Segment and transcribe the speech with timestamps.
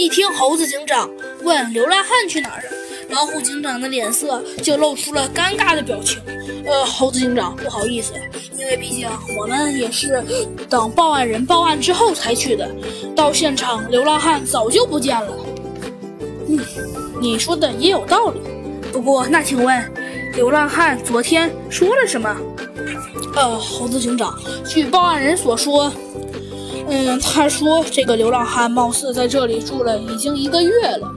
[0.00, 1.10] 一听猴子警长
[1.42, 2.70] 问流浪汉去哪儿了，
[3.10, 6.18] 老虎警长的脸色就露出了尴尬的表情。
[6.64, 8.14] 呃，猴子警长，不好意思，
[8.56, 9.06] 因为毕竟
[9.38, 10.24] 我们也是
[10.70, 12.66] 等报案人报案之后才去的，
[13.14, 15.36] 到现场流浪汉早就不见了。
[16.48, 16.58] 嗯，
[17.20, 18.40] 你说的也有道理。
[18.90, 19.92] 不过，那请问，
[20.34, 22.34] 流浪汉昨天说了什么？
[23.36, 24.34] 呃，猴子警长，
[24.66, 25.92] 据报案人所说。
[26.90, 31.08] 嗯，他说这个流浪汉貌似在这里住了已经一个月了，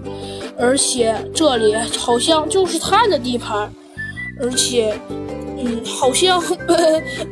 [0.58, 3.72] 而且这里好像就是他的地盘，
[4.40, 4.96] 而且，
[5.58, 6.40] 嗯，好像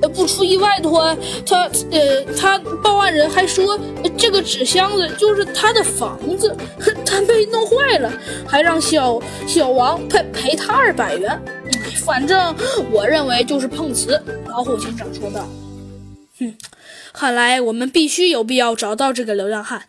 [0.02, 3.80] 呃 不出意外的话，他呃他报案人还说
[4.18, 6.56] 这个纸箱子就是他的房子，
[7.06, 8.12] 他被弄坏了，
[8.48, 11.40] 还让小小王赔赔他二百元。
[12.04, 12.56] 反正
[12.92, 14.20] 我认为就是碰瓷。
[14.50, 15.48] 老虎警长说道。
[16.42, 16.58] 哼。
[17.14, 19.84] 看来我们必须有必要找到这个流浪汉，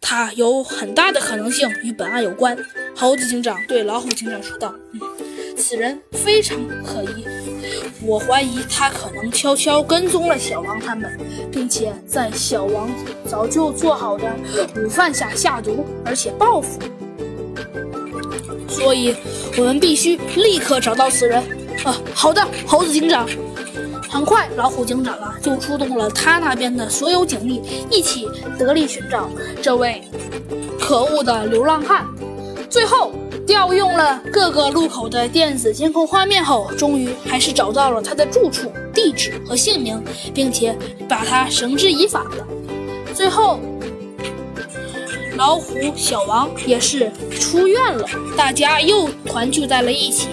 [0.00, 2.56] 他有很大的可能性与本案有关。
[2.94, 5.00] 猴子警长对老虎警长说道：“嗯，
[5.56, 7.24] 此人非常可疑，
[8.02, 11.18] 我怀疑他可能悄悄跟踪了小王他们，
[11.50, 12.90] 并且在小王
[13.28, 14.24] 早就做好的
[14.76, 16.80] 午饭下下毒，而且报复。
[18.68, 19.14] 所以，
[19.56, 21.42] 我们必须立刻找到此人。”
[21.84, 23.28] 啊，好的，猴子警长。
[24.12, 29.26] 很快，老虎警长啊就出动了他那边的所有警力，一起得力寻找
[29.62, 30.02] 这位
[30.78, 32.06] 可恶的流浪汉。
[32.68, 33.10] 最后，
[33.46, 39.98] 调用了各个路口的电子监控画面后，终于还是找到了他的住处、地址和姓名，
[40.34, 40.76] 并且
[41.08, 42.46] 把他绳之以法了。
[43.14, 43.60] 最后，
[45.38, 50.28] 老虎小王也是出院了，大家又团聚在了一起。